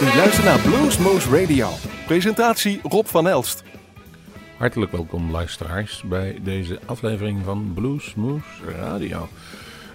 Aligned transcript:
U 0.00 0.04
luistert 0.04 0.44
naar 0.44 0.60
Bluesmoose 0.60 1.40
Radio. 1.40 1.68
Presentatie 2.06 2.80
Rob 2.82 3.06
van 3.06 3.28
Elst. 3.28 3.62
Hartelijk 4.56 4.92
welkom 4.92 5.30
luisteraars 5.30 6.02
bij 6.02 6.38
deze 6.42 6.78
aflevering 6.86 7.44
van 7.44 7.70
Bluesmoose 7.74 8.64
Radio. 8.78 9.28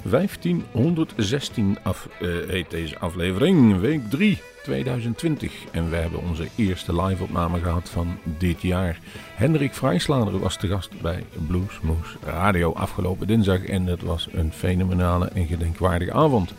1516 0.03 1.77
af, 1.83 2.07
uh, 2.21 2.49
heet 2.49 2.69
deze 2.69 2.99
aflevering, 2.99 3.79
week 3.79 4.09
3 4.09 4.41
2020. 4.63 5.53
En 5.71 5.89
we 5.89 5.95
hebben 5.95 6.21
onze 6.21 6.47
eerste 6.55 7.01
live-opname 7.03 7.59
gehad 7.59 7.89
van 7.89 8.17
dit 8.37 8.61
jaar. 8.61 8.99
Hendrik 9.35 9.73
Vrijslader 9.73 10.39
was 10.39 10.57
te 10.57 10.67
gast 10.67 11.01
bij 11.01 11.23
Bluesmoose 11.47 12.17
Radio 12.23 12.73
afgelopen 12.73 13.27
dinsdag. 13.27 13.65
En 13.65 13.85
het 13.85 14.01
was 14.01 14.27
een 14.31 14.51
fenomenale 14.53 15.27
en 15.27 15.47
gedenkwaardige 15.47 16.13
avond. 16.13 16.53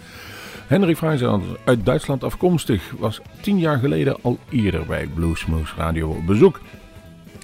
Hendrik 0.67 0.97
Vrijslader, 0.97 1.59
uit 1.65 1.85
Duitsland 1.85 2.25
afkomstig, 2.25 2.93
was 2.99 3.21
tien 3.41 3.59
jaar 3.59 3.79
geleden 3.79 4.23
al 4.23 4.39
eerder 4.51 4.87
bij 4.87 5.07
Bluesmoose 5.07 5.75
Radio 5.77 6.09
op 6.09 6.27
bezoek. 6.27 6.61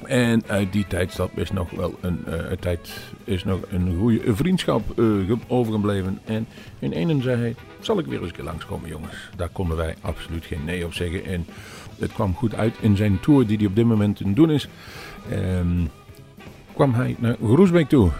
En 0.04 0.42
uit 0.46 0.72
die 0.72 0.86
tijdstap 0.86 1.38
is 1.38 1.52
nog 1.52 1.70
wel 1.70 1.98
een, 2.00 2.24
uh, 2.28 2.34
tijd, 2.60 3.12
is 3.24 3.44
nog 3.44 3.60
een 3.70 3.96
goede 3.98 4.34
vriendschap 4.34 4.98
uh, 4.98 5.32
overgebleven. 5.46 6.18
En 6.24 6.46
in 6.78 6.92
ene 6.92 7.22
zei 7.22 7.40
hij, 7.40 7.54
zal 7.80 7.98
ik 7.98 8.06
weer 8.06 8.22
eens 8.22 8.32
langskomen 8.36 8.88
jongens. 8.88 9.30
Daar 9.36 9.48
konden 9.48 9.76
wij 9.76 9.94
absoluut 10.00 10.44
geen 10.44 10.64
nee 10.64 10.84
op 10.84 10.94
zeggen. 10.94 11.24
En 11.24 11.46
het 11.98 12.12
kwam 12.12 12.34
goed 12.34 12.54
uit 12.54 12.74
in 12.80 12.96
zijn 12.96 13.20
tour 13.20 13.46
die 13.46 13.56
hij 13.56 13.66
op 13.66 13.76
dit 13.76 13.86
moment 13.86 14.20
in 14.20 14.34
doen 14.34 14.50
is. 14.50 14.68
Um, 15.32 15.90
kwam 16.74 16.94
hij 16.94 17.16
naar 17.18 17.36
Groesbeek 17.42 17.88
toe. 17.88 18.10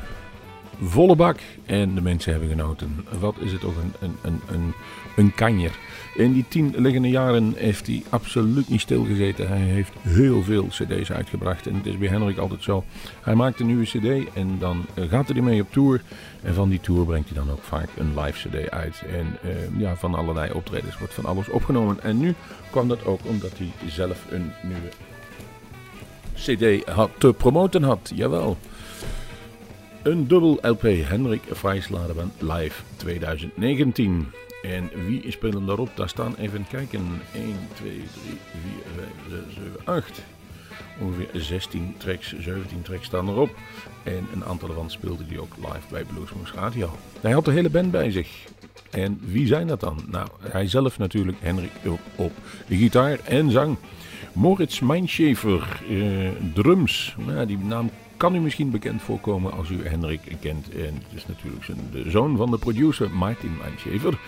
Volle 0.85 1.17
bak. 1.17 1.39
En 1.67 1.95
de 1.95 2.03
mensen 2.03 2.31
hebben 2.31 2.49
genoten. 2.49 3.05
Wat 3.21 3.35
is 3.39 3.53
het 3.53 3.61
toch 3.61 3.77
een, 3.77 3.93
een, 4.01 4.17
een, 4.23 4.41
een, 4.47 4.73
een 5.17 5.35
kanjer. 5.35 5.79
In 6.15 6.33
die 6.33 6.45
tien 6.49 6.75
liggende 6.77 7.09
jaren 7.09 7.53
heeft 7.57 7.87
hij 7.87 8.03
absoluut 8.09 8.69
niet 8.69 8.81
stilgezeten. 8.81 9.49
Hij 9.49 9.59
heeft 9.59 9.93
heel 10.01 10.43
veel 10.43 10.67
cd's 10.67 11.11
uitgebracht. 11.11 11.67
En 11.67 11.75
het 11.75 11.87
is 11.87 11.99
bij 11.99 12.09
Henrik 12.09 12.39
altijd 12.39 12.63
zo. 12.63 12.85
Hij 13.21 13.35
maakt 13.35 13.61
een 13.61 13.67
nieuwe 13.67 13.85
cd 13.85 14.35
en 14.35 14.57
dan 14.59 14.85
gaat 14.95 15.29
hij 15.29 15.37
ermee 15.37 15.61
op 15.63 15.73
tour. 15.73 16.03
En 16.43 16.55
van 16.55 16.69
die 16.69 16.81
tour 16.81 17.05
brengt 17.05 17.29
hij 17.29 17.39
dan 17.39 17.51
ook 17.53 17.63
vaak 17.63 17.89
een 17.97 18.21
live 18.21 18.49
cd 18.49 18.71
uit. 18.71 19.03
En 19.11 19.39
uh, 19.45 19.81
ja, 19.81 19.97
van 19.97 20.15
allerlei 20.15 20.53
optredens 20.53 20.99
wordt 20.99 21.15
van 21.15 21.25
alles 21.25 21.49
opgenomen. 21.49 22.03
En 22.03 22.19
nu 22.19 22.35
kwam 22.71 22.89
dat 22.89 23.05
ook 23.05 23.21
omdat 23.23 23.53
hij 23.57 23.73
zelf 23.89 24.25
een 24.31 24.53
nieuwe 24.63 24.91
cd 26.35 26.89
had 26.89 27.11
te 27.19 27.33
promoten 27.33 27.83
had. 27.83 28.13
Jawel. 28.15 28.57
Een 30.03 30.27
dubbel 30.27 30.59
LP 30.63 30.83
Henrik 30.83 31.43
Vrijsladerband 31.51 32.33
Live 32.39 32.83
2019. 32.97 34.27
En 34.63 34.91
wie 35.07 35.31
spelen 35.31 35.67
daarop? 35.67 35.91
Daar 35.95 36.09
staan 36.09 36.35
even 36.37 36.67
kijken. 36.69 37.01
1, 37.35 37.45
2, 37.75 37.91
3, 37.91 38.05
4, 38.09 38.39
5, 39.29 39.45
6, 39.47 39.55
7, 39.55 39.71
8. 39.85 40.23
Ongeveer 41.01 41.29
16 41.33 41.95
tracks, 41.97 42.35
17 42.39 42.83
tracks 42.83 43.07
staan 43.07 43.29
erop. 43.29 43.51
En 44.03 44.27
een 44.35 44.45
aantal 44.45 44.69
ervan 44.69 44.91
speelde 44.91 45.25
hij 45.29 45.39
ook 45.39 45.57
live 45.57 45.87
bij 45.91 46.05
Bluesmoose 46.05 46.55
Radio. 46.55 46.91
Hij 47.21 47.33
had 47.33 47.45
de 47.45 47.53
hele 47.53 47.71
band 47.71 47.91
bij 47.91 48.11
zich. 48.11 48.45
En 48.91 49.21
wie 49.25 49.47
zijn 49.47 49.67
dat 49.67 49.81
dan? 49.81 50.05
Nou, 50.11 50.29
hij 50.41 50.69
zelf 50.69 50.99
natuurlijk, 50.99 51.39
Henrik 51.41 51.73
op, 51.85 52.01
op 52.17 52.33
gitaar 52.69 53.19
en 53.25 53.51
zang. 53.51 53.77
Moritz 54.33 54.81
Meinschaefer, 54.81 55.81
eh, 55.89 56.29
drums. 56.55 57.15
Nou, 57.27 57.47
die 57.47 57.59
naam 57.59 57.91
kan 58.23 58.35
u 58.35 58.41
misschien 58.41 58.71
bekend 58.71 59.03
voorkomen 59.03 59.53
als 59.53 59.71
u 59.71 59.87
Henrik 59.89 60.21
kent. 60.41 60.71
En 60.71 60.95
het 60.95 61.15
is 61.15 61.27
natuurlijk 61.27 61.65
zijn, 61.65 61.79
de 61.93 62.11
zoon 62.11 62.37
van 62.37 62.51
de 62.51 62.59
producer 62.59 63.11
Martin 63.11 63.57
Meinschaefer. 63.63 64.19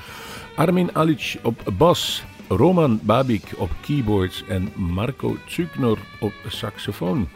Armin 0.56 0.94
Alic 0.94 1.36
op 1.42 1.72
bas. 1.78 2.24
Roman 2.48 3.00
Babik 3.02 3.44
op 3.56 3.70
keyboards 3.80 4.44
en 4.48 4.72
Marco 4.74 5.36
Zugner 5.46 5.98
op 6.20 6.32
saxofoon. 6.48 7.28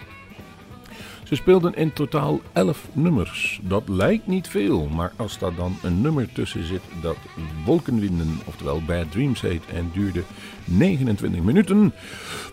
Ze 1.28 1.34
speelden 1.34 1.75
in 1.75 1.93
totaal 1.93 2.41
11 2.53 2.89
nummers. 2.93 3.61
Dat 3.62 3.89
lijkt 3.89 4.27
niet 4.27 4.49
veel, 4.49 4.87
maar 4.87 5.12
als 5.16 5.39
daar 5.39 5.55
dan 5.55 5.77
een 5.83 6.00
nummer 6.00 6.33
tussen 6.33 6.66
zit 6.66 6.81
dat 7.03 7.16
Wolkenwinden, 7.65 8.41
oftewel 8.44 8.83
Bad 8.87 9.11
Dreams 9.11 9.41
heet, 9.41 9.62
en 9.75 9.91
duurde 9.93 10.22
29 10.65 11.43
minuten, 11.43 11.93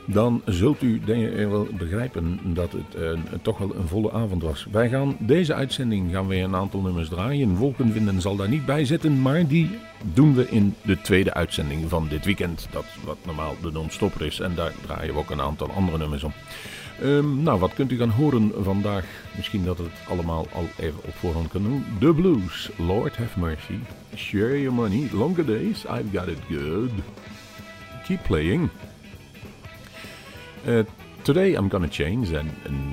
dan 0.05 0.41
zult 0.45 0.81
u 0.81 0.99
denk 1.05 1.35
wel 1.35 1.67
begrijpen 1.77 2.39
dat 2.43 2.71
het 2.71 3.01
uh, 3.01 3.09
toch 3.41 3.57
wel 3.57 3.75
een 3.75 3.87
volle 3.87 4.11
avond 4.11 4.43
was. 4.43 4.67
Wij 4.71 4.89
gaan 4.89 5.15
deze 5.19 5.53
uitzending 5.53 6.11
gaan 6.11 6.27
we 6.27 6.35
een 6.35 6.55
aantal 6.55 6.81
nummers 6.81 7.09
draaien. 7.09 7.55
Wolkenwinden 7.55 8.21
zal 8.21 8.35
daar 8.35 8.49
niet 8.49 8.65
bij 8.65 8.85
zitten, 8.85 9.21
maar 9.21 9.47
die 9.47 9.69
doen 10.13 10.35
we 10.35 10.49
in 10.49 10.75
de 10.81 11.01
tweede 11.01 11.33
uitzending 11.33 11.89
van 11.89 12.07
dit 12.07 12.25
weekend. 12.25 12.67
Dat 12.71 12.85
wat 13.05 13.17
normaal 13.25 13.55
de 13.61 13.71
non-stopper 13.71 14.25
is 14.25 14.39
en 14.39 14.55
daar 14.55 14.73
draaien 14.85 15.13
we 15.13 15.19
ook 15.19 15.29
een 15.29 15.41
aantal 15.41 15.71
andere 15.71 15.97
nummers 15.97 16.23
om. 16.23 16.33
Um, 17.03 17.43
nou, 17.43 17.59
wat 17.59 17.73
kunt 17.73 17.91
u 17.91 17.97
gaan 17.97 18.09
horen 18.09 18.51
vandaag? 18.63 19.05
Misschien 19.35 19.63
dat 19.63 19.77
het 19.77 19.91
allemaal 20.09 20.47
al 20.53 20.67
even 20.77 20.99
op 21.03 21.15
voorhand 21.15 21.47
kan 21.47 21.63
doen. 21.63 21.85
The 21.99 22.13
Blues, 22.13 22.69
Lord 22.77 23.17
Have 23.17 23.39
Mercy. 23.39 23.79
Share 24.15 24.61
your 24.61 24.73
money, 24.73 25.09
longer 25.11 25.45
days, 25.45 25.85
I've 25.85 26.17
got 26.17 26.27
it 26.27 26.39
good. 26.49 26.91
Keep 28.03 28.23
playing. 28.23 28.69
Uh, 30.67 30.79
today 31.21 31.53
I'm 31.53 31.69
gonna 31.69 31.87
change 31.89 32.37
en, 32.37 32.51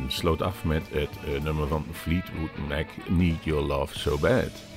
sloot 0.08 0.42
af 0.42 0.64
met 0.64 0.82
het 0.90 1.10
uh, 1.28 1.42
nummer 1.42 1.68
van 1.68 1.84
Fleetwood 1.92 2.50
Mac, 2.68 2.86
Need 3.08 3.44
Your 3.44 3.62
Love 3.62 3.98
So 3.98 4.18
Bad. 4.18 4.71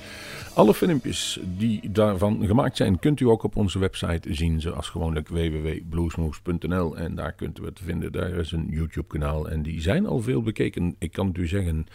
Alle 0.56 0.74
filmpjes 0.74 1.40
die 1.42 1.90
daarvan 1.90 2.46
gemaakt 2.46 2.76
zijn, 2.76 2.98
kunt 2.98 3.20
u 3.20 3.24
ook 3.24 3.42
op 3.42 3.56
onze 3.56 3.78
website 3.78 4.34
zien, 4.34 4.60
zoals 4.60 4.88
gewoonlijk 4.88 5.28
www.bluesmoose.nl. 5.28 6.96
En 6.96 7.14
daar 7.14 7.32
kunt 7.32 7.58
u 7.58 7.64
het 7.64 7.80
vinden. 7.84 8.12
Daar 8.12 8.30
is 8.30 8.52
een 8.52 8.66
YouTube-kanaal 8.70 9.48
en 9.48 9.62
die 9.62 9.80
zijn 9.80 10.06
al 10.06 10.20
veel 10.20 10.42
bekeken, 10.42 10.96
ik 10.98 11.12
kan 11.12 11.26
het 11.26 11.36
u 11.36 11.46
zeggen. 11.46 11.86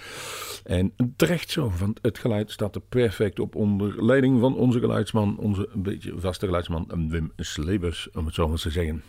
En 0.64 0.94
terecht 1.16 1.50
zo, 1.50 1.72
want 1.80 2.00
het 2.02 2.20
geluid 2.20 2.52
staat 2.52 2.76
er 2.76 2.82
perfect 2.82 3.40
op 3.40 3.56
onder 3.56 4.06
leiding 4.06 4.40
van 4.40 4.56
onze 4.56 4.80
geluidsman, 4.80 5.38
onze 5.38 5.70
een 5.74 5.84
beetje 5.84 6.14
vaste 6.18 6.46
geluidsman 6.46 7.08
Wim 7.10 7.32
Slebers, 7.36 8.10
om 8.14 8.26
het 8.26 8.36
zo 8.36 8.48
maar 8.48 8.58
te 8.58 8.70
zeggen. 8.70 9.04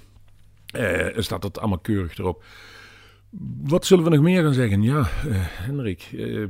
Er 1.14 1.24
staat 1.24 1.42
het 1.42 1.58
allemaal 1.58 1.78
keurig 1.78 2.18
erop. 2.18 2.44
Wat 3.62 3.86
zullen 3.86 4.04
we 4.04 4.10
nog 4.10 4.20
meer 4.20 4.42
gaan 4.42 4.54
zeggen? 4.54 4.82
Ja, 4.82 4.98
uh, 4.98 5.06
Henrik. 5.36 6.10
Uh, 6.12 6.46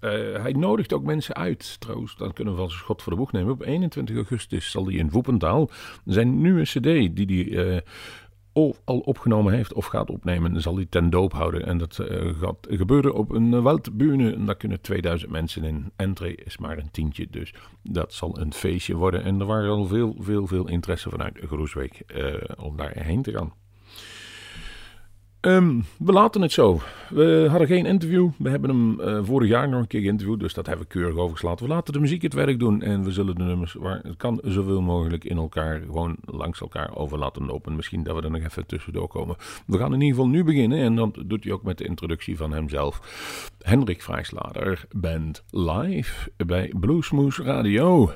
uh, 0.00 0.10
hij 0.42 0.52
nodigt 0.52 0.92
ook 0.92 1.04
mensen 1.04 1.34
uit. 1.34 1.80
Trouwens, 1.80 2.16
dan 2.16 2.32
kunnen 2.32 2.54
we 2.54 2.60
als 2.60 2.76
schot 2.76 3.02
voor 3.02 3.12
de 3.12 3.18
boeg 3.18 3.32
nemen. 3.32 3.52
Op 3.52 3.62
21 3.62 4.16
augustus 4.16 4.70
zal 4.70 4.86
hij 4.86 4.94
in 4.94 5.10
Woependaal 5.10 5.70
zijn 6.04 6.40
nieuwe 6.40 6.62
CD, 6.62 7.16
die 7.16 7.54
hij 7.54 7.82
al 8.84 8.98
opgenomen 8.98 9.52
heeft 9.52 9.72
of 9.72 9.86
gaat 9.86 10.10
opnemen, 10.10 10.60
zal 10.60 10.76
hij 10.76 10.86
ten 10.86 11.10
doop 11.10 11.32
houden. 11.32 11.66
En 11.66 11.78
dat 11.78 12.00
gaat 12.40 12.66
gebeuren 12.70 13.14
op 13.14 13.30
een 13.30 13.62
waldbühne. 13.62 14.32
En 14.32 14.46
daar 14.46 14.56
kunnen 14.56 14.80
2000 14.80 15.30
mensen 15.30 15.64
in. 15.64 15.92
Entree 15.96 16.34
is 16.34 16.58
maar 16.58 16.78
een 16.78 16.90
tientje, 16.90 17.26
dus 17.30 17.54
dat 17.82 18.14
zal 18.14 18.40
een 18.40 18.52
feestje 18.52 18.94
worden. 18.94 19.22
En 19.22 19.40
er 19.40 19.46
waren 19.46 19.70
al 19.70 19.86
veel, 19.86 20.16
veel, 20.18 20.46
veel 20.46 20.68
interesse 20.68 21.10
vanuit 21.10 21.38
Groesbeek 21.46 22.02
om 22.58 22.76
daarheen 22.76 23.22
te 23.22 23.32
gaan. 23.32 23.52
Um, 25.46 25.84
we 25.98 26.12
laten 26.12 26.42
het 26.42 26.52
zo. 26.52 26.80
We 27.08 27.46
hadden 27.50 27.66
geen 27.66 27.86
interview. 27.86 28.28
We 28.38 28.50
hebben 28.50 28.70
hem 28.70 29.00
uh, 29.00 29.24
vorig 29.24 29.48
jaar 29.48 29.68
nog 29.68 29.80
een 29.80 29.86
keer 29.86 30.00
geïnterviewd, 30.00 30.40
dus 30.40 30.54
dat 30.54 30.66
hebben 30.66 30.86
we 30.86 30.92
keurig 30.92 31.16
overgeslaten. 31.16 31.66
We 31.66 31.72
laten 31.72 31.92
de 31.92 32.00
muziek 32.00 32.22
het 32.22 32.34
werk 32.34 32.58
doen 32.58 32.82
en 32.82 33.04
we 33.04 33.12
zullen 33.12 33.34
de 33.34 33.42
nummers 33.42 33.72
waar 33.72 34.00
het 34.02 34.16
kan 34.16 34.40
zoveel 34.44 34.80
mogelijk 34.80 35.24
in 35.24 35.36
elkaar, 35.36 35.80
gewoon 35.80 36.16
langs 36.24 36.60
elkaar 36.60 36.96
over 36.96 37.18
laten 37.18 37.46
lopen. 37.46 37.76
Misschien 37.76 38.02
dat 38.02 38.16
we 38.16 38.22
er 38.22 38.30
nog 38.30 38.42
even 38.42 38.66
tussendoor 38.66 39.08
komen. 39.08 39.36
We 39.66 39.78
gaan 39.78 39.94
in 39.94 40.00
ieder 40.00 40.16
geval 40.16 40.30
nu 40.30 40.44
beginnen 40.44 40.78
en 40.78 40.96
dan 40.96 41.14
doet 41.26 41.44
hij 41.44 41.52
ook 41.52 41.62
met 41.62 41.78
de 41.78 41.84
introductie 41.84 42.36
van 42.36 42.52
hemzelf. 42.52 43.00
Hendrik 43.60 44.02
Vrijslader, 44.02 44.86
band 44.90 45.44
live 45.50 46.32
bij 46.46 46.72
Bluesmoose 46.80 47.42
Radio. 47.42 48.12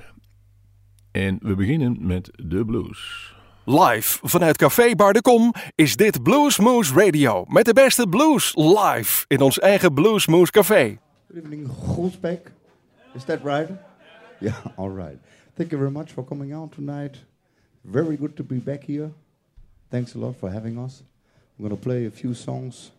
En 1.10 1.38
we 1.42 1.54
beginnen 1.54 2.06
met 2.06 2.30
de 2.36 2.64
blues. 2.64 3.34
Live 3.70 4.18
vanuit 4.22 4.56
Café 4.56 4.94
Bar 4.96 5.12
de 5.12 5.22
Kom 5.22 5.52
is 5.74 5.96
dit 5.96 6.22
Bluesmoose 6.22 6.94
Radio. 6.94 7.44
Met 7.48 7.64
de 7.64 7.72
beste 7.72 8.08
blues 8.08 8.54
live 8.56 9.24
in 9.28 9.40
ons 9.40 9.58
eigen 9.58 9.94
Bluesmoose 9.94 10.50
Café. 10.50 10.98
Good 11.26 11.42
evening. 11.42 11.70
Is 13.14 13.24
that 13.24 13.42
right? 13.42 13.70
Yeah, 14.38 14.56
all 14.76 14.90
right. 14.90 15.18
Thank 15.54 15.70
you 15.70 15.78
very 15.78 15.90
much 15.92 16.12
for 16.12 16.24
coming 16.24 16.54
out 16.54 16.72
tonight. 16.72 17.16
Very 17.80 18.16
good 18.16 18.36
to 18.36 18.42
be 18.42 18.56
back 18.56 18.82
here. 18.84 19.10
Thanks 19.88 20.14
a 20.14 20.18
lot 20.18 20.36
for 20.38 20.50
having 20.50 20.76
us. 20.84 21.02
I'm 21.58 21.68
going 21.68 21.76
to 21.76 21.82
play 21.82 22.06
a 22.06 22.10
few 22.10 22.34
songs 22.34 22.90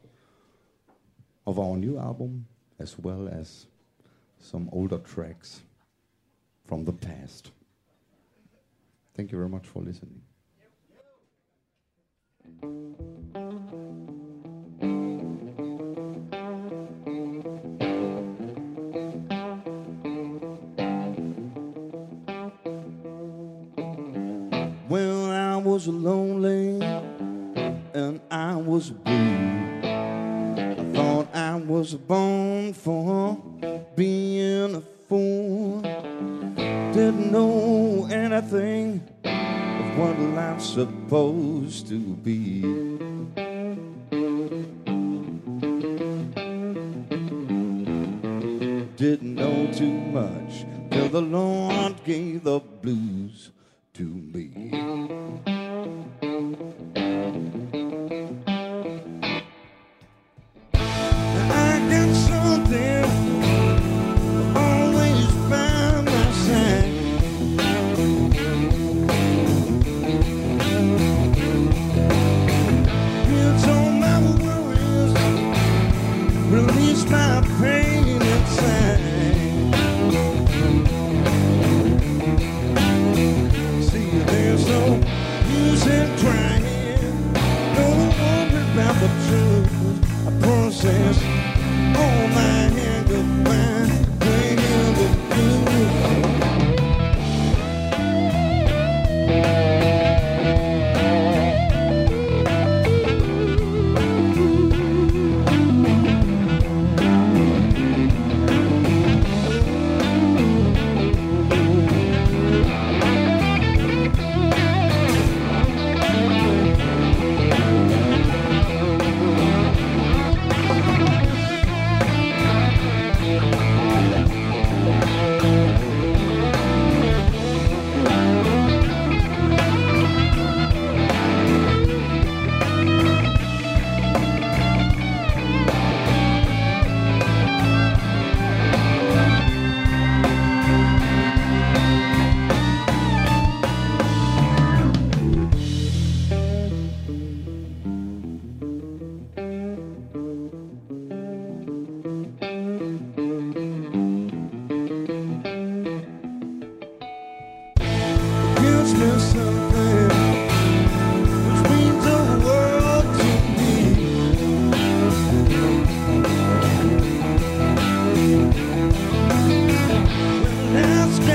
of 1.45 1.59
our 1.59 1.75
new 1.75 1.97
album 1.97 2.45
as 2.79 2.95
well 2.97 3.27
as 3.27 3.65
some 4.39 4.69
older 4.71 4.99
tracks 4.99 5.63
from 6.65 6.85
the 6.85 6.93
past. 6.93 7.51
Thank 9.13 9.31
you 9.31 9.37
very 9.37 9.49
much 9.49 9.67
for 9.67 9.83
listening. 9.83 10.30
Was 25.71 25.87
lonely 25.87 26.81
and 27.93 28.19
I 28.29 28.55
was 28.55 28.91
blue. 28.91 29.13
I 29.83 30.75
thought 30.93 31.33
I 31.33 31.55
was 31.55 31.95
born 31.95 32.73
for 32.73 33.41
being 33.95 34.75
a 34.75 34.81
fool. 35.07 35.81
Didn't 36.93 37.31
know 37.31 38.07
anything 38.11 39.10
what 40.01 40.19
life's 40.19 40.73
supposed 40.73 41.87
to 41.87 41.99
be. 41.99 42.61
Didn't 48.97 49.35
know 49.35 49.71
too 49.71 49.93
much 50.19 50.65
till 50.89 51.09
the 51.09 51.21
Lord 51.21 52.03
gave 52.03 52.43
the 52.43 52.59
blues 52.81 53.51
to 53.93 54.03
me. 54.03 54.71
I 60.73 61.79
got 61.91 62.15
something 62.15 63.10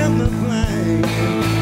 The 0.07 0.29
flag, 0.29 1.56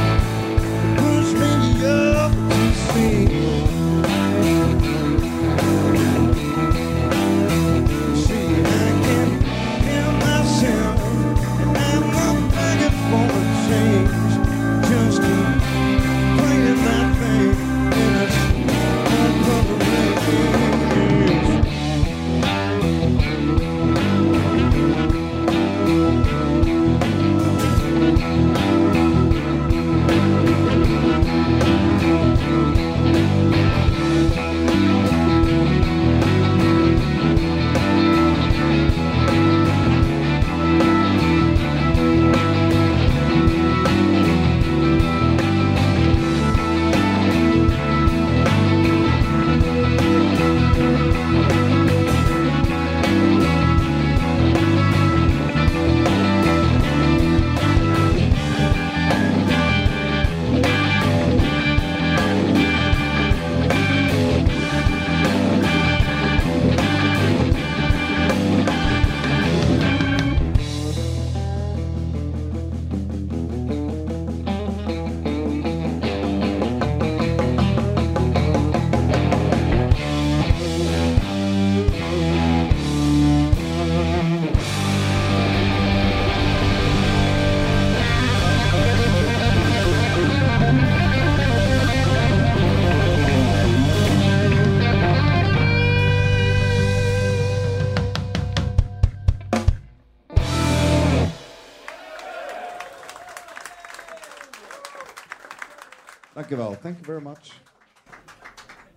Dankjewel. 106.36 106.78
Thank 106.82 107.00
you 107.00 107.06
very 107.06 107.22
much. 107.22 107.52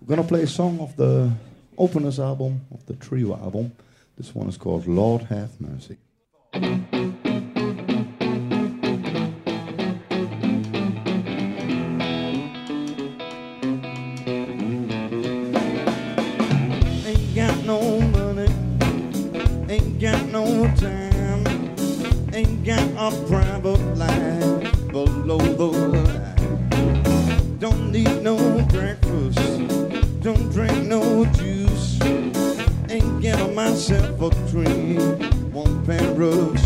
We're 0.01 0.15
gonna 0.15 0.27
play 0.27 0.43
a 0.43 0.47
song 0.47 0.79
of 0.81 0.95
the 0.97 1.31
openers 1.77 2.19
album, 2.19 2.65
of 2.73 2.85
the 2.85 2.95
trio 2.95 3.33
album. 3.33 3.71
This 4.17 4.35
one 4.35 4.49
is 4.49 4.57
called 4.57 4.87
Lord 4.87 5.21
Have 5.23 5.59
Mercy. 5.61 5.97
Ain't 17.05 17.35
got 17.35 17.63
no 17.63 18.01
money, 18.01 18.49
ain't 19.69 19.99
got 20.01 20.25
no 20.25 20.67
time, 20.75 21.45
ain't 22.33 22.65
got 22.65 22.83
a 22.97 23.11
private 23.27 23.78
myself 33.79 34.21
a 34.21 34.29
cream, 34.51 34.97
one 35.53 35.85
pair 35.85 36.21
of 36.21 36.58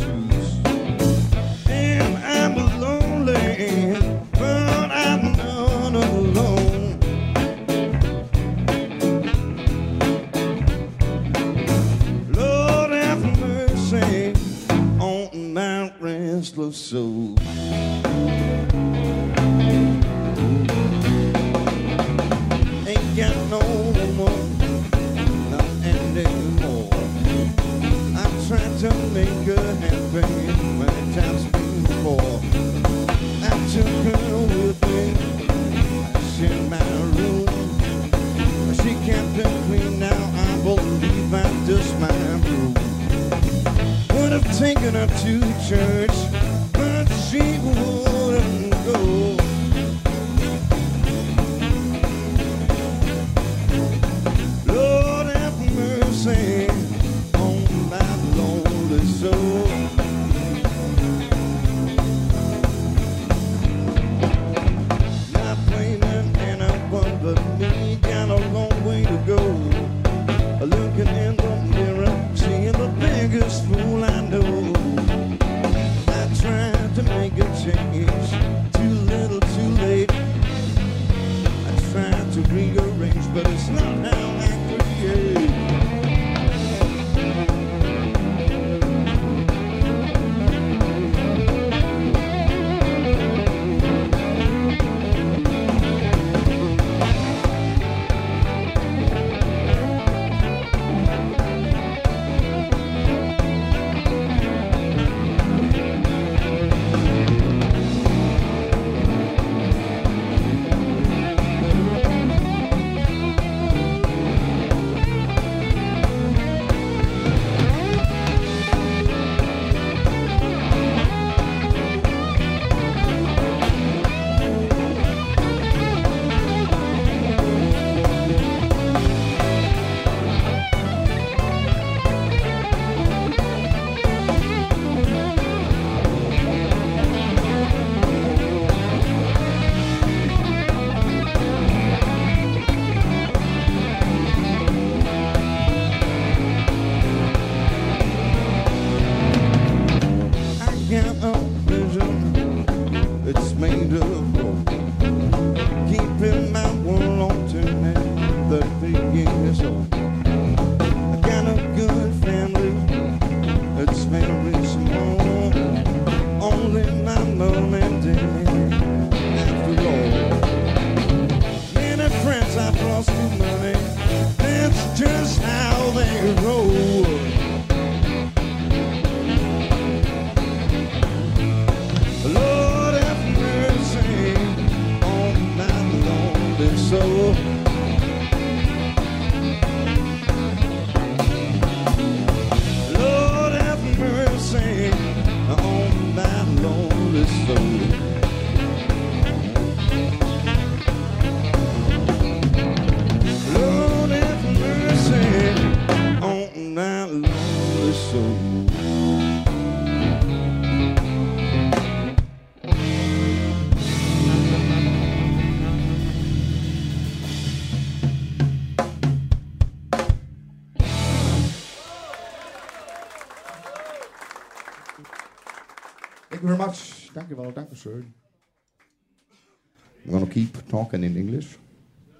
I'm 230.06 230.12
going 230.12 230.25
to 230.25 230.32
keep 230.32 230.68
talking 230.70 231.04
in 231.04 231.18
English, 231.18 231.58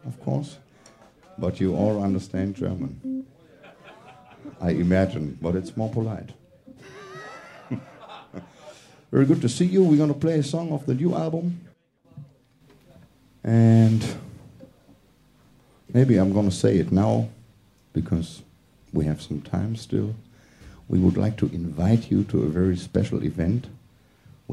of 0.06 0.20
course, 0.20 0.58
but 1.38 1.60
you 1.62 1.76
all 1.76 2.04
understand 2.04 2.56
German. 2.56 3.26
I 4.60 4.72
imagine, 4.72 5.38
but 5.42 5.56
it's 5.56 5.78
more 5.78 5.90
polite. 5.90 6.32
Very 9.12 9.26
good 9.26 9.42
to 9.42 9.50
see 9.50 9.66
you. 9.66 9.84
We're 9.84 9.98
going 9.98 10.14
to 10.14 10.20
play 10.20 10.40
a 10.40 10.44
song 10.44 10.72
of 10.74 10.86
the 10.86 10.96
new 10.96 11.16
album. 11.16 11.62
And 13.44 14.06
maybe 15.94 16.18
I'm 16.18 16.34
going 16.34 16.50
to 16.50 16.56
say 16.56 16.78
it 16.78 16.92
now 16.92 17.30
because 17.94 18.42
we 18.92 19.06
have 19.06 19.22
some 19.22 19.42
time 19.42 19.76
still. 19.76 20.16
We 20.90 21.00
would 21.00 21.16
like 21.16 21.38
to 21.38 21.46
invite 21.48 22.12
you 22.12 22.26
to 22.26 22.44
a 22.44 22.48
very 22.48 22.76
special 22.76 23.24
event 23.24 23.68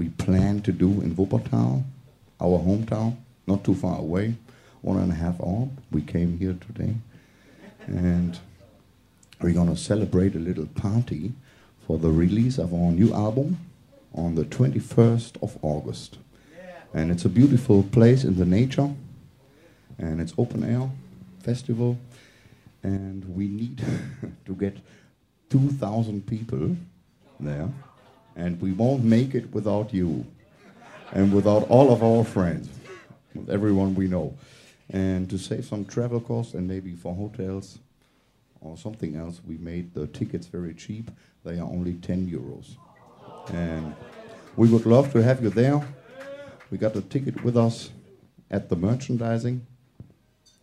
we 0.00 0.08
plan 0.08 0.62
to 0.62 0.72
do 0.72 1.02
in 1.02 1.14
Wuppertal, 1.14 1.84
our 2.40 2.58
hometown, 2.58 3.18
not 3.46 3.62
too 3.62 3.74
far 3.74 3.98
away, 3.98 4.34
one 4.80 4.96
and 4.96 5.12
a 5.12 5.14
half 5.14 5.38
hour. 5.42 5.68
We 5.90 6.00
came 6.00 6.38
here 6.38 6.56
today. 6.66 6.94
And 7.86 8.38
we're 9.42 9.52
to 9.52 9.76
celebrate 9.76 10.34
a 10.34 10.38
little 10.38 10.64
party 10.64 11.34
for 11.86 11.98
the 11.98 12.08
release 12.08 12.56
of 12.56 12.72
our 12.72 12.90
new 12.90 13.12
album 13.12 13.58
on 14.14 14.36
the 14.36 14.44
21st 14.44 15.42
of 15.42 15.58
August. 15.60 16.16
And 16.94 17.10
it's 17.10 17.26
a 17.26 17.28
beautiful 17.28 17.82
place 17.82 18.24
in 18.24 18.36
the 18.36 18.46
nature, 18.46 18.94
and 19.98 20.18
it's 20.18 20.32
open 20.38 20.64
air 20.64 20.88
festival, 21.42 21.98
and 22.82 23.36
we 23.36 23.48
need 23.48 23.84
to 24.46 24.54
get 24.54 24.78
2,000 25.50 26.26
people 26.26 26.78
there, 27.38 27.68
and 28.36 28.60
we 28.60 28.72
won't 28.72 29.04
make 29.04 29.34
it 29.34 29.52
without 29.52 29.92
you, 29.92 30.26
and 31.12 31.32
without 31.32 31.68
all 31.68 31.92
of 31.92 32.02
our 32.02 32.24
friends, 32.24 32.68
with 33.34 33.50
everyone 33.50 33.94
we 33.94 34.06
know. 34.06 34.36
And 34.90 35.30
to 35.30 35.38
save 35.38 35.64
some 35.64 35.84
travel 35.84 36.20
costs 36.20 36.54
and 36.54 36.66
maybe 36.66 36.94
for 36.94 37.14
hotels 37.14 37.78
or 38.60 38.76
something 38.76 39.16
else, 39.16 39.40
we 39.46 39.56
made 39.58 39.94
the 39.94 40.06
tickets 40.08 40.46
very 40.46 40.74
cheap. 40.74 41.10
They 41.44 41.58
are 41.58 41.66
only 41.66 41.94
10 41.94 42.28
euros. 42.28 42.76
And 43.52 43.94
we 44.56 44.68
would 44.68 44.86
love 44.86 45.12
to 45.12 45.22
have 45.22 45.42
you 45.42 45.50
there. 45.50 45.80
We 46.70 46.78
got 46.78 46.94
the 46.94 47.02
ticket 47.02 47.42
with 47.44 47.56
us 47.56 47.90
at 48.50 48.68
the 48.68 48.76
merchandising, 48.76 49.64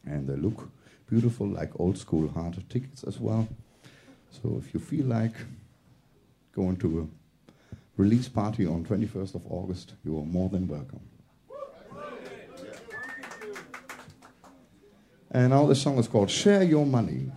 and 0.05 0.27
they 0.27 0.35
look 0.35 0.69
beautiful, 1.09 1.47
like 1.47 1.71
old 1.79 1.97
school 1.97 2.27
hard 2.29 2.61
tickets 2.69 3.03
as 3.03 3.19
well. 3.19 3.47
So 4.29 4.61
if 4.61 4.73
you 4.73 4.79
feel 4.79 5.05
like 5.05 5.33
going 6.53 6.75
to 6.77 6.99
a 7.01 7.07
release 7.97 8.29
party 8.29 8.65
on 8.65 8.85
21st 8.85 9.35
of 9.35 9.41
August, 9.49 9.93
you 10.05 10.17
are 10.17 10.23
more 10.23 10.49
than 10.49 10.67
welcome. 10.67 11.01
And 15.31 15.49
now 15.49 15.65
this 15.65 15.81
song 15.81 15.97
is 15.97 16.07
called 16.07 16.29
Share 16.29 16.63
Your 16.63 16.85
Money. 16.85 17.31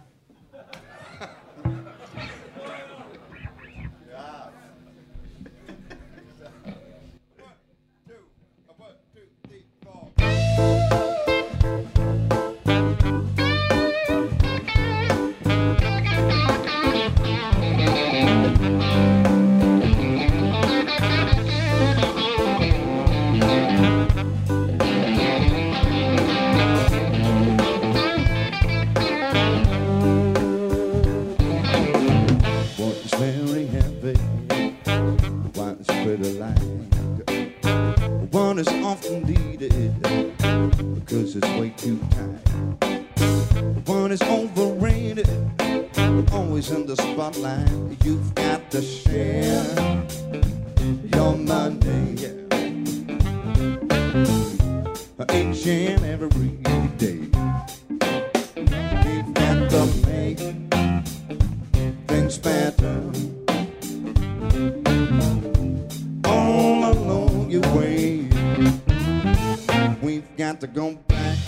to 70.61 70.67
go 70.67 70.93
back, 71.09 71.39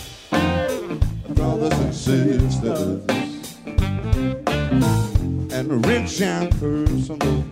brothers 1.29 1.71
and 1.71 1.93
sisters, 1.93 3.07
and 5.53 5.85
rich 5.85 6.19
and 6.19 6.55
for. 6.55 7.42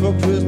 for 0.00 0.12
prison. 0.14 0.39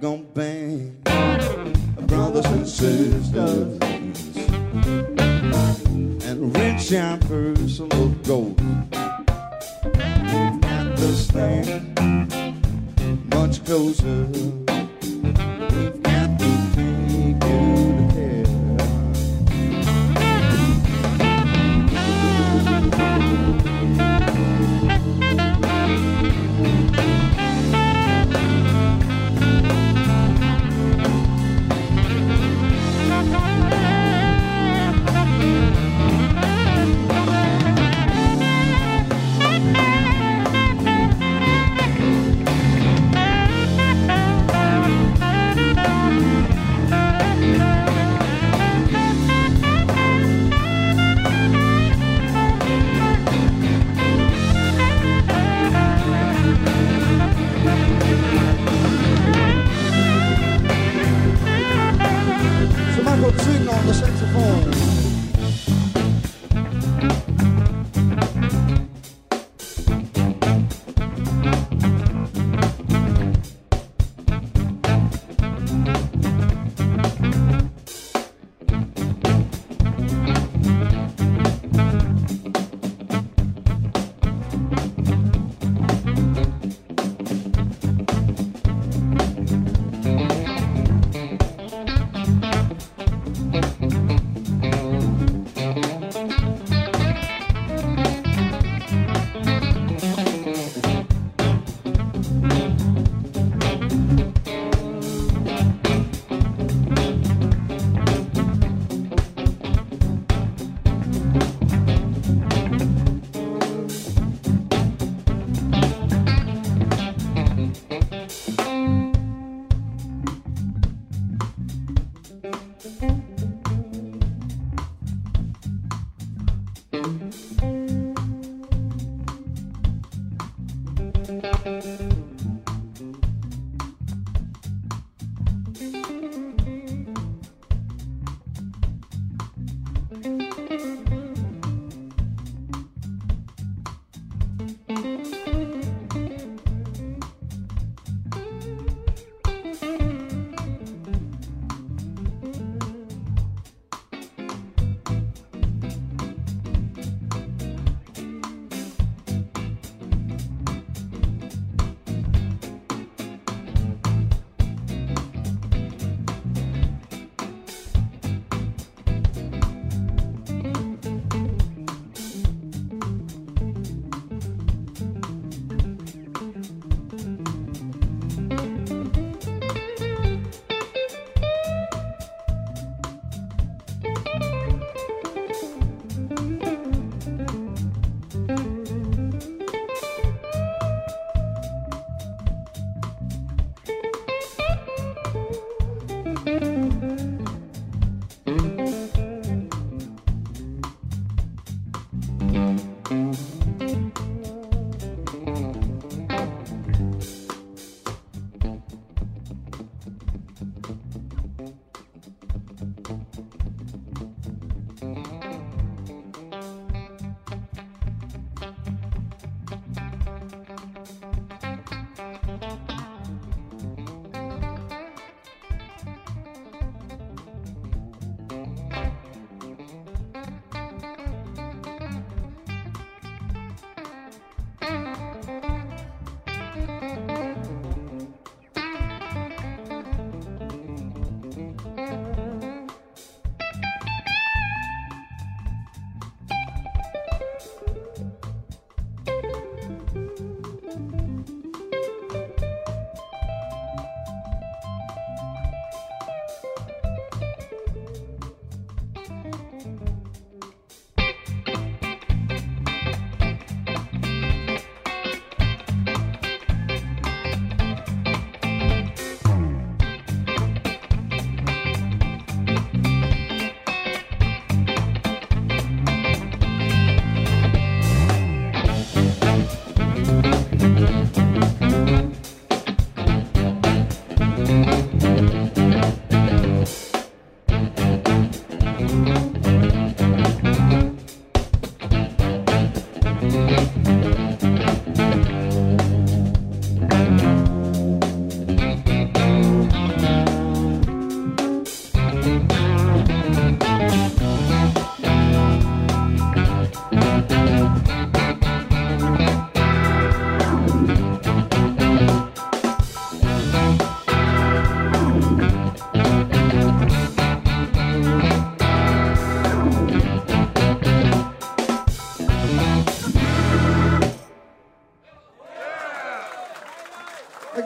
gonna 0.00 0.22
bang. 0.22 0.47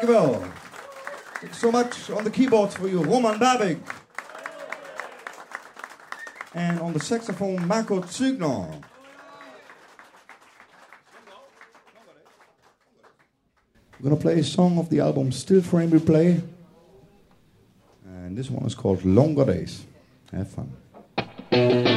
Dankjewel. 0.02 0.50
So 1.52 1.72
much 1.72 2.10
on 2.10 2.24
the 2.24 2.30
keyboards 2.30 2.74
for 2.74 2.88
you, 2.88 3.02
Roman 3.02 3.38
Babik. 3.38 3.78
And 6.54 6.80
on 6.80 6.92
the 6.92 7.00
saxophone, 7.00 7.66
Marco 7.66 8.00
Zugner. 8.00 8.82
We're 14.00 14.10
gonna 14.10 14.20
play 14.20 14.40
a 14.40 14.44
song 14.44 14.78
of 14.78 14.90
the 14.90 15.00
album 15.00 15.30
Still 15.30 15.62
Frame 15.62 15.90
Replay. 15.90 16.42
And 18.04 18.36
this 18.36 18.50
one 18.50 18.66
is 18.66 18.74
called 18.74 19.04
Longer 19.04 19.44
Days. 19.44 19.84
Have 20.32 20.48
fun. 20.48 21.91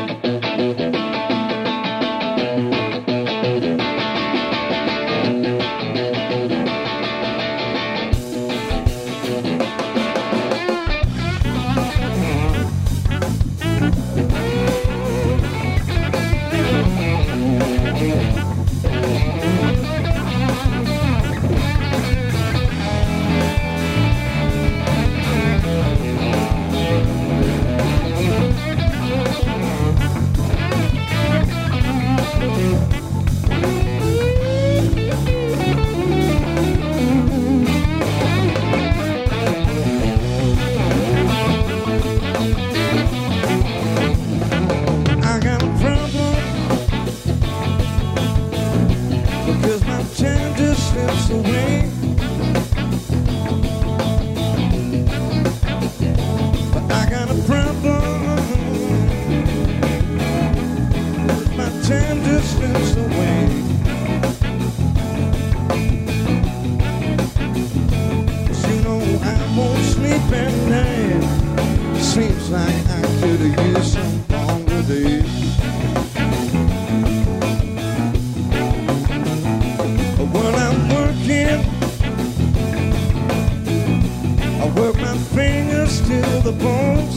Work 84.85 84.97
my 84.97 85.17
fingers 85.33 85.99
to 86.01 86.21
the 86.43 86.51
bones. 86.51 87.15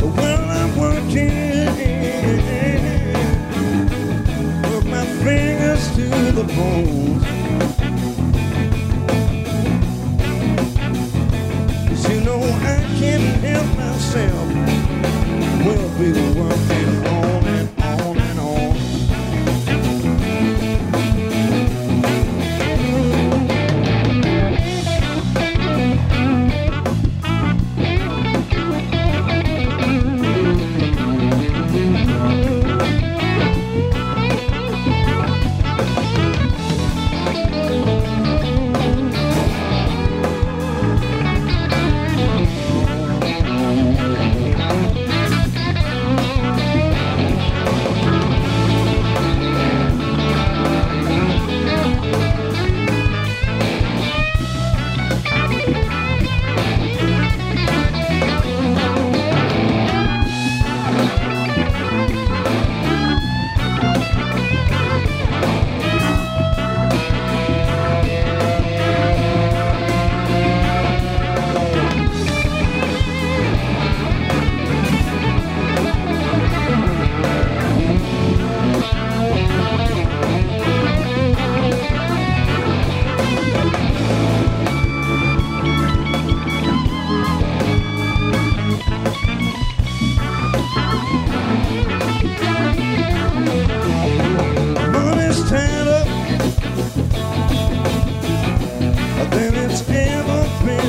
But 0.00 0.10
when 0.16 0.40
I'm 0.58 0.72
working, 0.84 1.66
work 4.70 4.86
my 4.86 5.04
fingers 5.22 5.84
to 5.96 6.08
the 6.38 6.44
bones. 6.56 7.24
'Cause 11.86 12.04
you 12.10 12.20
know 12.22 12.40
I 12.74 12.78
can't 13.00 13.44
help 13.44 13.68
myself. 13.76 14.48
We'll 15.64 15.90
be 15.98 16.10
working 16.38 16.58
on 16.62 16.67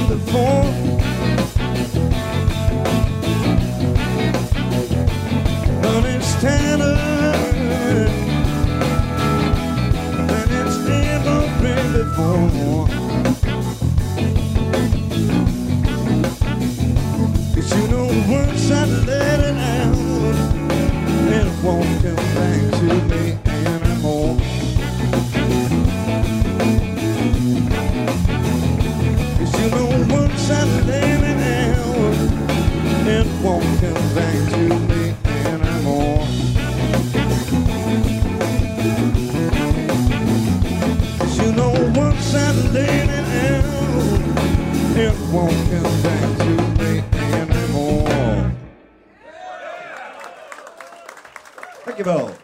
before. 0.10 0.66
It's 6.12 6.34
before. 11.94 12.88
Cause 17.54 17.72
you 17.76 17.88
know 17.90 18.08
once 18.28 18.72
I 18.72 18.86
let 19.06 19.40
it 19.42 19.58
out, 19.58 19.96
it 21.38 21.48
won't 21.64 22.02
come 22.02 22.16
back 22.16 22.72
to 22.80 22.88
me 23.10 23.49
it 33.08 33.28
won't 33.44 33.64
come 33.82 34.16
back 34.16 34.36
to 34.52 34.64
me 34.90 35.14
anymore. 35.46 36.26
Cause 41.20 41.38
you 41.40 41.52
know 41.54 41.74
out, 42.34 42.56
won't 45.32 45.60
come 45.70 46.02
back 46.02 46.38
to 46.38 46.54
me 46.80 46.92
anymore. 47.34 48.52
Dankjewel. 51.86 52.28
I've 52.28 52.39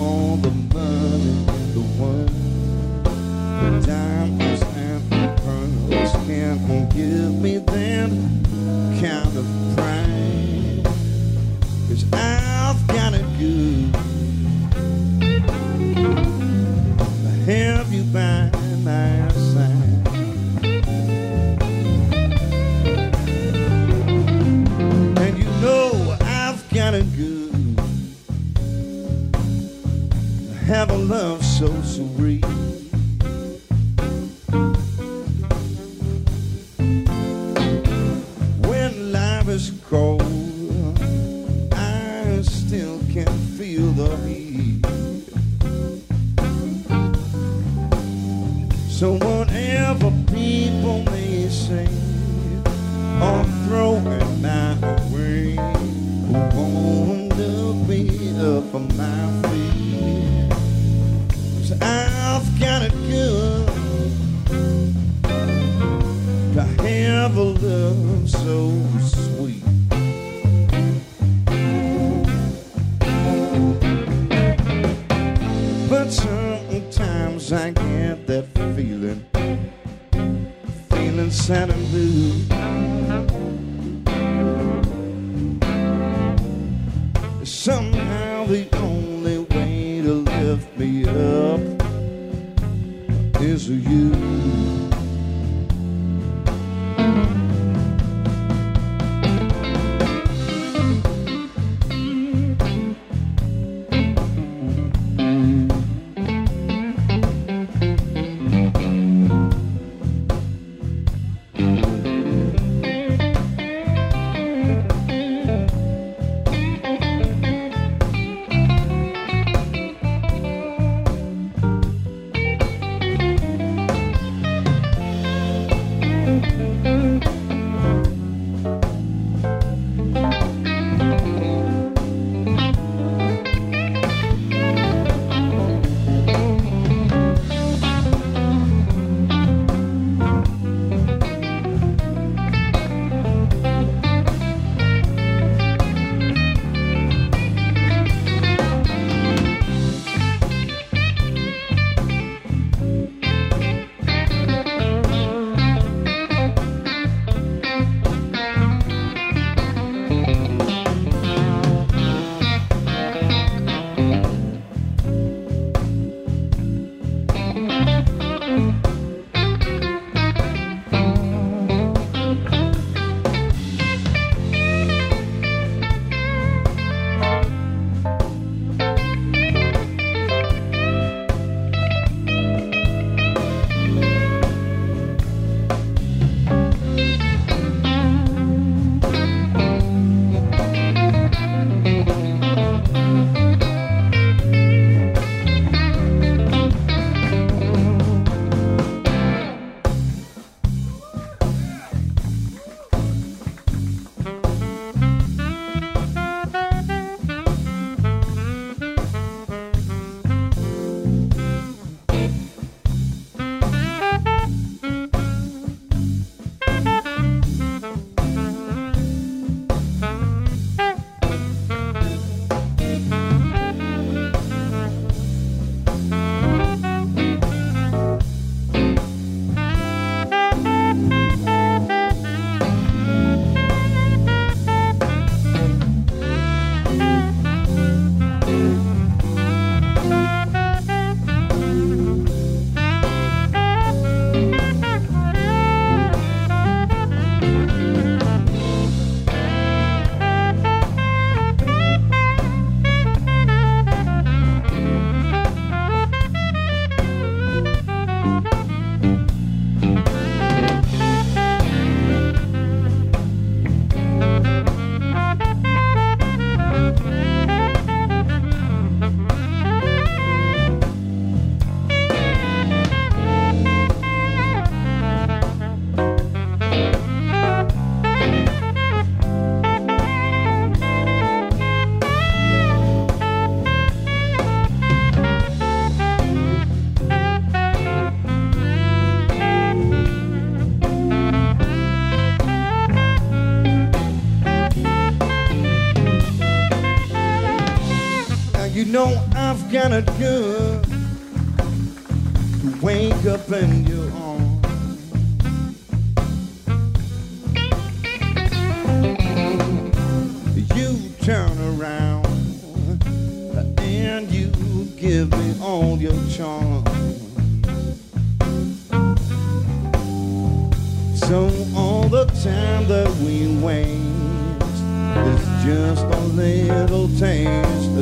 all 0.00 0.36
the 0.36 0.50
money, 0.50 1.44
the 1.74 1.80
one 2.00 2.26
the 3.82 4.39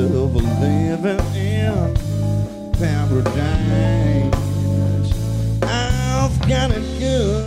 of 0.05 0.35
living 0.37 1.19
in 1.35 1.95
paradise. 2.75 4.35
I've 5.63 6.41
got 6.49 6.71
it 6.71 6.99
good 7.01 7.47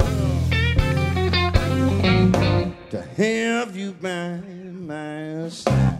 to 2.90 3.02
have 3.16 3.76
you 3.78 3.94
by 3.94 4.42
my 4.74 5.48
side. 5.50 6.00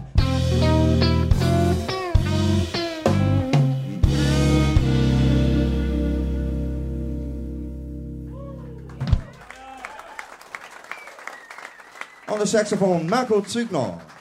On 12.28 12.38
the 12.38 12.46
saxophone, 12.46 13.08
Michael 13.08 13.42
Zügner. 13.42 14.11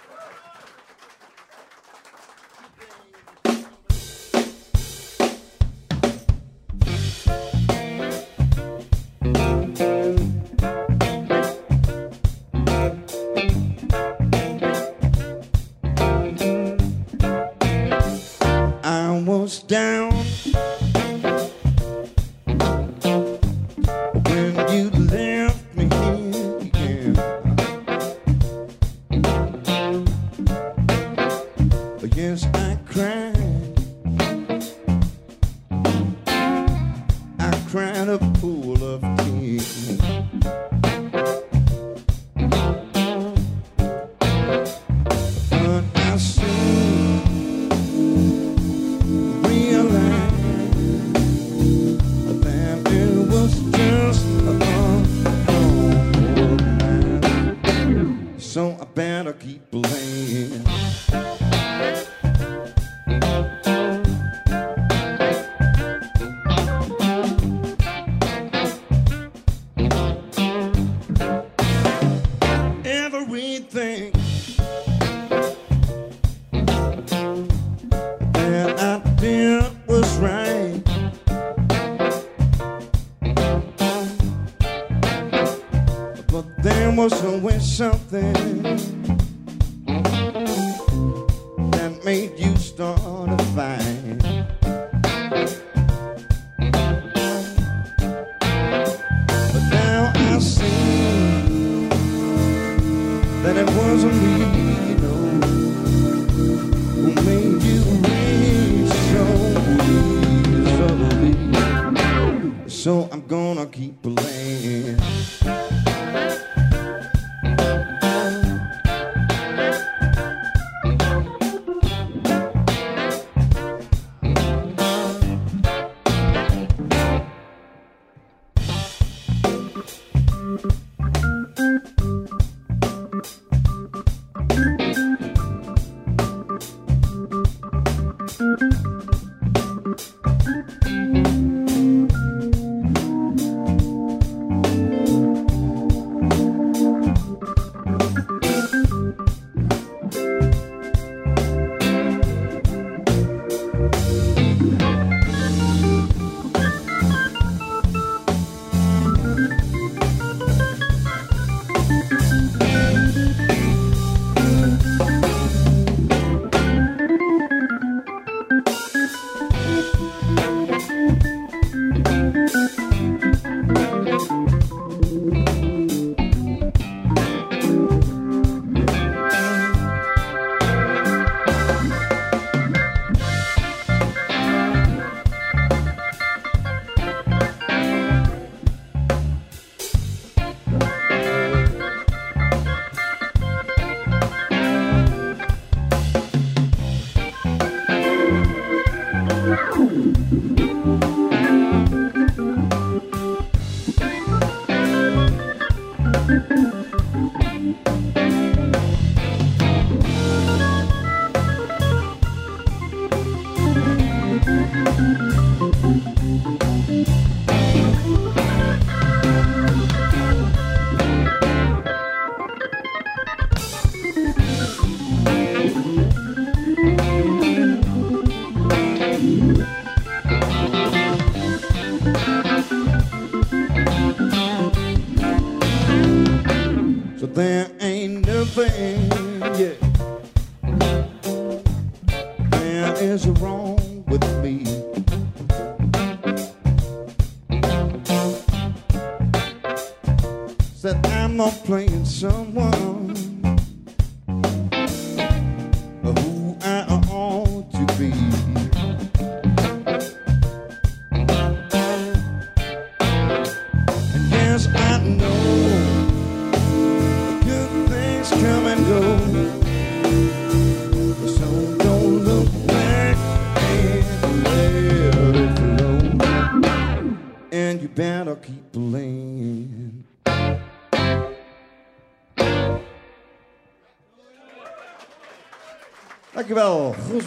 emotion 86.92 87.42
with 87.42 87.62
something. 87.62 89.01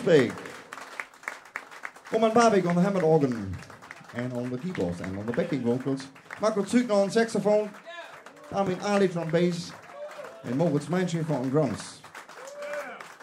Babik. 0.04 0.32
Roman 2.12 2.30
Babik 2.32 2.66
on 2.66 2.74
the 2.74 2.82
Hammond 2.82 3.04
organ 3.04 3.56
and 4.14 4.32
on 4.34 4.50
the 4.50 4.58
keyboards 4.58 5.00
and 5.00 5.18
on 5.18 5.24
the 5.24 5.32
backing 5.32 5.62
vocals. 5.62 6.06
Michael 6.40 6.64
Zügner 6.64 6.94
on 6.94 7.10
saxophone. 7.10 7.70
Armin 8.52 8.76
Alic 8.80 9.16
on 9.16 9.30
bass. 9.30 9.72
And 10.44 10.56
Moritz 10.56 10.86
Meinschäfer 10.86 11.30
on 11.30 11.48
drums. 11.48 12.02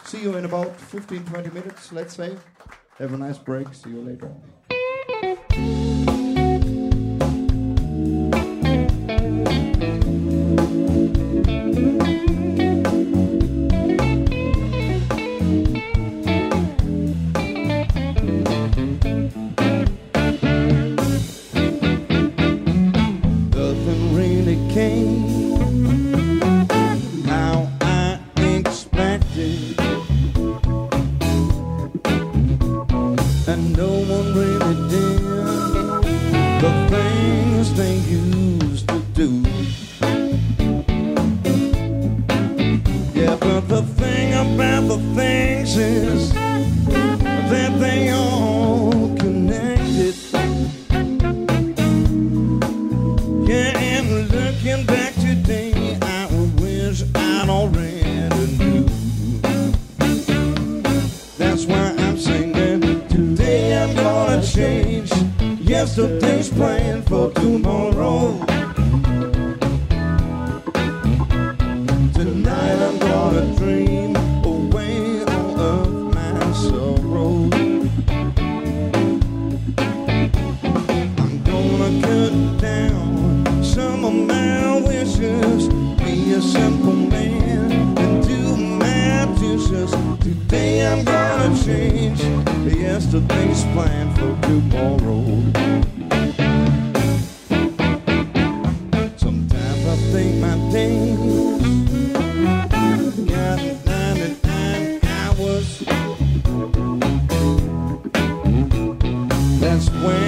See 0.06 0.24
you 0.24 0.36
in 0.36 0.46
about 0.46 0.76
15-20 0.78 1.54
minutes, 1.54 1.92
let's 1.92 2.16
say. 2.16 2.36
Have 2.98 3.14
a 3.14 3.18
nice 3.18 3.38
break. 3.38 3.74
See 3.74 3.92
you 3.92 4.02
later. 4.02 5.81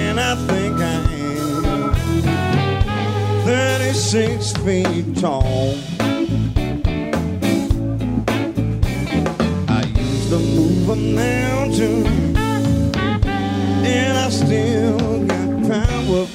And 0.02 0.18
I 0.20 0.34
think 0.46 0.80
I 0.80 0.82
am. 0.82 1.94
36 3.44 4.52
feet 4.64 5.16
tall. 5.16 5.74
I 9.68 9.82
used 9.96 10.28
to 10.30 10.38
move 10.38 10.88
a 10.88 10.96
mountain, 10.96 12.06
and 13.86 14.18
I 14.18 14.28
still 14.30 15.26
got 15.26 15.48
power. 15.70 16.26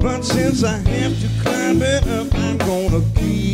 But 0.00 0.22
since 0.22 0.64
I 0.64 0.78
have 0.78 1.14
to 1.20 1.28
climb 1.42 1.82
it 1.82 2.06
up, 2.06 2.34
I'm 2.34 2.58
gonna 2.58 3.02
keep. 3.16 3.49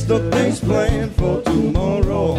list 0.00 0.10
of 0.10 0.32
things 0.32 0.60
planned 0.60 1.14
for 1.16 1.42
tomorrow. 1.42 2.34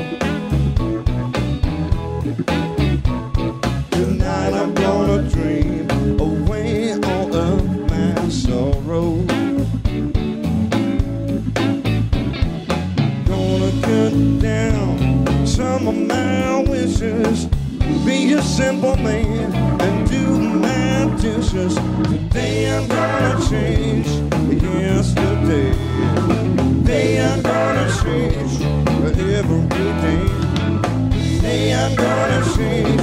Tonight 3.92 4.54
I'm 4.54 4.74
gonna 4.74 5.30
dream 5.30 5.90
away 6.20 6.94
all 6.94 7.36
of 7.36 7.66
my 7.90 8.30
sorrow. 8.30 9.12
Gonna 13.26 13.72
cut 13.82 14.14
down 14.40 15.46
some 15.46 15.88
of 15.88 15.96
my 15.96 16.64
wishes, 16.68 17.46
be 18.06 18.34
a 18.34 18.42
simple 18.42 18.96
man 18.98 19.54
and 19.82 20.10
do 20.10 20.40
my 20.40 21.16
dishes. 21.22 21.76
Today 22.06 22.76
I'm 22.76 22.88
gonna 22.88 23.50
change 23.50 24.08
yesterday. 24.62 25.74
They 26.84 27.20
are 27.20 27.41
gonna 28.04 28.48
change 28.48 28.62
every 29.18 29.68
day. 29.70 30.22
Today 31.36 31.74
I'm 31.74 31.96
gonna 31.96 32.42
change 32.56 33.02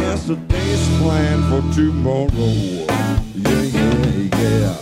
yesterday's 0.00 0.98
plan 0.98 1.38
for 1.48 1.62
tomorrow. 1.74 2.52
Yeah, 3.34 3.62
yeah, 3.62 4.58
yeah. 4.58 4.76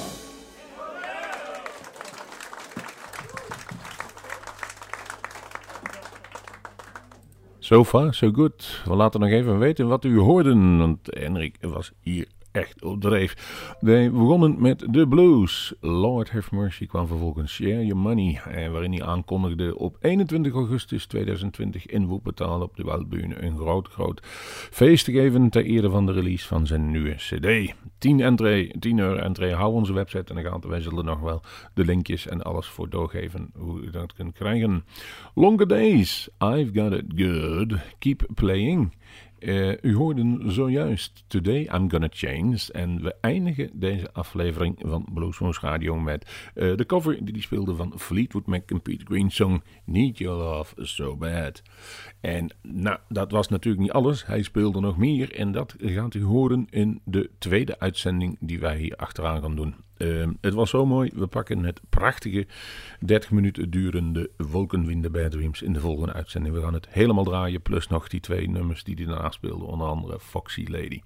So 7.60 7.84
far, 7.84 8.12
so 8.12 8.30
good. 8.30 8.82
We 8.86 8.94
laten 8.94 9.20
nog 9.20 9.30
even 9.30 9.58
weten 9.58 9.88
wat 9.88 10.04
u 10.04 10.18
hoorden, 10.18 10.78
want 10.78 10.98
Henrik 11.02 11.56
was 11.60 11.92
hier 12.00 12.26
echt 12.54 12.82
op 12.82 13.00
dreef. 13.00 13.34
Wij 13.80 14.10
begonnen 14.10 14.56
met 14.58 14.84
de 14.90 15.08
blues. 15.08 15.74
Lord 15.80 16.30
Have 16.30 16.54
Mercy 16.54 16.86
kwam 16.86 17.06
vervolgens 17.06 17.52
Share 17.52 17.86
Your 17.86 17.96
Money, 17.96 18.40
eh, 18.44 18.70
waarin 18.70 18.92
hij 18.92 19.02
aankondigde 19.02 19.78
op 19.78 19.96
21 20.00 20.52
augustus 20.52 21.06
2020 21.06 21.86
in 21.86 22.06
Woepetaal 22.06 22.60
op 22.60 22.76
de 22.76 22.82
Waldbühne 22.82 23.42
een 23.42 23.56
groot, 23.56 23.88
groot 23.88 24.20
feest 24.70 25.04
te 25.04 25.12
geven 25.12 25.50
ter 25.50 25.64
ere 25.64 25.90
van 25.90 26.06
de 26.06 26.12
release 26.12 26.46
van 26.46 26.66
zijn 26.66 26.90
nieuwe 26.90 27.14
cd. 27.14 27.74
10, 27.98 28.20
entree, 28.20 28.78
10 28.78 28.98
euro 28.98 29.16
entree, 29.16 29.54
hou 29.54 29.72
onze 29.72 29.92
website 29.92 30.34
in 30.34 30.42
de 30.42 30.48
gaten. 30.50 30.70
Wij 30.70 30.80
zullen 30.80 31.04
nog 31.04 31.20
wel 31.20 31.42
de 31.74 31.84
linkjes 31.84 32.26
en 32.26 32.42
alles 32.42 32.66
voor 32.66 32.88
doorgeven 32.88 33.50
hoe 33.56 33.80
u 33.80 33.90
dat 33.90 34.12
kunt 34.12 34.32
krijgen. 34.32 34.84
Longer 35.34 35.68
Days, 35.68 36.28
I've 36.38 36.70
Got 36.72 36.92
It 36.92 37.04
Good, 37.16 37.74
Keep 37.98 38.26
Playing. 38.34 38.92
Uh, 39.44 39.72
u 39.82 39.94
hoorde 39.94 40.40
zojuist 40.46 41.24
Today 41.26 41.68
I'm 41.74 41.90
Gonna 41.90 42.08
Change. 42.10 42.58
En 42.72 43.02
we 43.02 43.14
eindigen 43.20 43.70
deze 43.72 44.12
aflevering 44.12 44.76
van 44.78 45.08
Bluesmoose 45.12 45.60
Radio 45.60 45.98
met 45.98 46.50
uh, 46.54 46.76
de 46.76 46.86
cover 46.86 47.24
die 47.24 47.32
hij 47.32 47.42
speelde 47.42 47.74
van 47.74 47.92
Fleetwood 47.96 48.46
Mac 48.46 48.70
en 48.70 48.82
Peter 48.82 49.06
Green 49.06 49.30
song 49.30 49.62
Need 49.84 50.18
Your 50.18 50.42
Love 50.42 50.84
So 50.84 51.16
Bad. 51.16 51.62
En 52.24 52.50
nou, 52.62 52.98
dat 53.08 53.30
was 53.30 53.48
natuurlijk 53.48 53.82
niet 53.82 53.92
alles. 53.92 54.26
Hij 54.26 54.42
speelde 54.42 54.80
nog 54.80 54.96
meer 54.96 55.34
en 55.34 55.52
dat 55.52 55.74
gaat 55.78 56.14
u 56.14 56.24
horen 56.24 56.66
in 56.70 57.00
de 57.04 57.30
tweede 57.38 57.78
uitzending 57.78 58.36
die 58.40 58.60
wij 58.60 58.76
hier 58.76 58.96
achteraan 58.96 59.40
gaan 59.40 59.56
doen. 59.56 59.74
Uh, 59.98 60.28
het 60.40 60.54
was 60.54 60.70
zo 60.70 60.86
mooi. 60.86 61.10
We 61.14 61.26
pakken 61.26 61.64
het 61.64 61.80
prachtige 61.88 62.46
30 63.00 63.30
minuten 63.30 63.70
durende 63.70 64.30
Wolkenwinden 64.36 65.12
Bad 65.12 65.30
Dreams 65.30 65.62
in 65.62 65.72
de 65.72 65.80
volgende 65.80 66.12
uitzending. 66.12 66.54
We 66.54 66.60
gaan 66.60 66.74
het 66.74 66.86
helemaal 66.88 67.24
draaien, 67.24 67.62
plus 67.62 67.88
nog 67.88 68.08
die 68.08 68.20
twee 68.20 68.48
nummers 68.48 68.84
die 68.84 68.94
hij 68.94 69.04
daarna 69.04 69.30
speelde, 69.30 69.64
onder 69.64 69.86
andere 69.86 70.20
Foxy 70.20 70.64
Lady. 70.68 71.00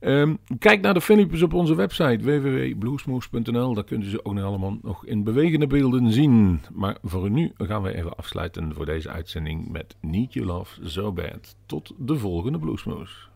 Um, 0.00 0.38
kijk 0.58 0.80
naar 0.80 0.94
de 0.94 1.00
filmpjes 1.00 1.42
op 1.42 1.52
onze 1.52 1.74
website 1.74 2.18
www.bluesmoose.nl. 2.24 3.74
Daar 3.74 3.84
kunnen 3.84 4.10
ze 4.10 4.24
ook 4.24 4.34
nog 4.34 4.44
allemaal 4.44 4.78
nog 4.82 5.06
in 5.06 5.24
bewegende 5.24 5.66
beelden 5.66 6.12
zien. 6.12 6.60
Maar 6.72 6.96
voor 7.02 7.30
nu 7.30 7.52
gaan 7.56 7.82
we 7.82 7.94
even 7.94 8.16
afsluiten 8.16 8.74
voor 8.74 8.86
deze 8.86 9.10
uitzending 9.10 9.68
met 9.68 9.96
Need 10.00 10.33
You 10.34 10.46
Love 10.46 10.78
So 10.82 11.12
Bad. 11.12 11.56
Tot 11.66 11.92
de 11.96 12.16
volgende 12.18 12.58
Bluesmoose. 12.58 13.33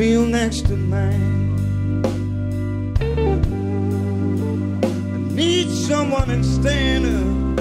Feel 0.00 0.24
next 0.24 0.62
to 0.64 0.76
mine. 0.76 1.52
I 5.12 5.18
need 5.34 5.68
someone 5.68 6.30
and 6.30 6.42
stand 6.42 7.04
up. 7.04 7.56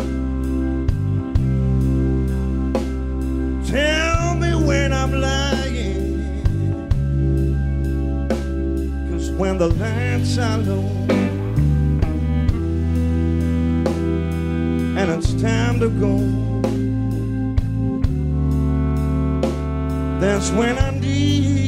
Tell 3.67 4.35
me 4.35 4.55
when 4.55 4.93
I'm 4.93 5.11
lying. 5.19 6.07
Cause 9.11 9.31
when 9.31 9.57
the 9.57 9.67
lights 9.67 10.37
are 10.37 10.59
low 10.59 10.87
and 14.97 15.11
it's 15.11 15.33
time 15.41 15.81
to 15.81 15.89
go, 15.89 16.15
that's 20.21 20.51
when 20.51 20.77
I 20.77 20.91
need 20.91 21.58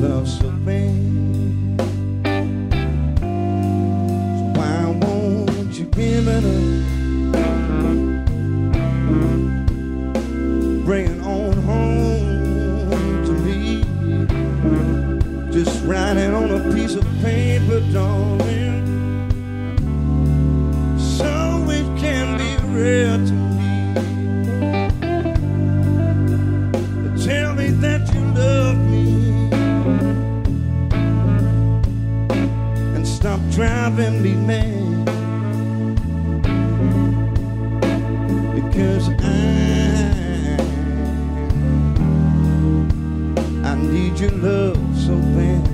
love 0.00 0.26
so 0.26 0.50
bad. 0.64 1.78
So 4.38 4.44
why 4.56 4.86
won't 5.02 5.78
you 5.78 5.84
give 5.86 6.26
it 6.26 6.44
up? 6.44 6.89
Driving 34.00 34.22
me 34.22 34.34
mad. 34.34 35.04
because 38.54 39.08
I 39.08 40.56
I 43.62 43.74
need 43.74 44.18
your 44.18 44.30
love 44.30 44.78
so 44.96 45.16
bad. 45.36 45.68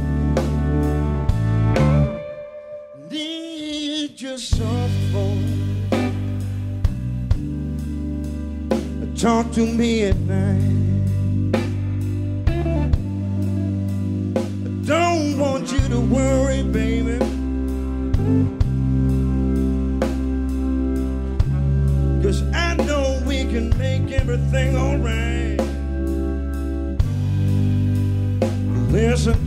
Need 3.11 4.21
your 4.21 4.39
soft 4.39 4.93
voice. 5.13 6.03
Talk 9.21 9.53
to 9.53 9.67
me 9.67 10.05
at 10.05 10.17
night. 10.17 10.76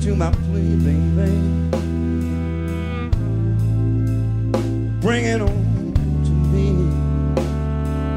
to 0.02 0.16
my 0.16 0.32
plea, 0.32 0.76
baby. 0.78 1.32
Bring 5.02 5.26
it 5.26 5.42
on 5.42 5.94
to 6.24 6.32
me 6.54 6.72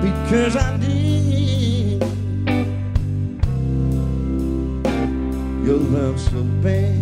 because 0.01 0.55
I 0.55 0.77
need 0.77 2.03
your 5.67 5.79
love 5.79 6.21
so 6.21 6.43
bad. 6.63 7.02